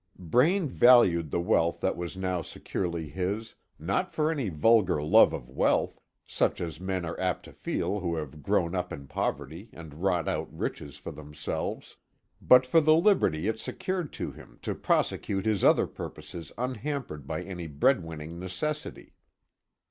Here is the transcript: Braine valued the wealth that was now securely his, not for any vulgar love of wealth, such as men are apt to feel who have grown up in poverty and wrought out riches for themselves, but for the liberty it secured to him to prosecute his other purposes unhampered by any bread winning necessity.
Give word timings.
Braine 0.17 0.67
valued 0.67 1.29
the 1.29 1.39
wealth 1.39 1.79
that 1.81 1.95
was 1.95 2.17
now 2.17 2.41
securely 2.41 3.07
his, 3.07 3.53
not 3.77 4.11
for 4.15 4.31
any 4.31 4.49
vulgar 4.49 4.99
love 5.03 5.31
of 5.31 5.47
wealth, 5.47 6.01
such 6.25 6.59
as 6.59 6.79
men 6.79 7.05
are 7.05 7.19
apt 7.19 7.45
to 7.45 7.51
feel 7.51 7.99
who 7.99 8.15
have 8.15 8.41
grown 8.41 8.73
up 8.73 8.91
in 8.91 9.05
poverty 9.05 9.69
and 9.71 9.93
wrought 10.01 10.27
out 10.27 10.47
riches 10.51 10.97
for 10.97 11.11
themselves, 11.11 11.97
but 12.41 12.65
for 12.65 12.81
the 12.81 12.95
liberty 12.95 13.47
it 13.47 13.59
secured 13.59 14.11
to 14.13 14.31
him 14.31 14.57
to 14.63 14.73
prosecute 14.73 15.45
his 15.45 15.63
other 15.63 15.85
purposes 15.85 16.51
unhampered 16.57 17.27
by 17.27 17.43
any 17.43 17.67
bread 17.67 18.03
winning 18.03 18.39
necessity. 18.39 19.13